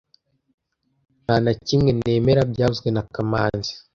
[1.23, 3.71] Nta na kimwe nemera byavuzwe na kamanzi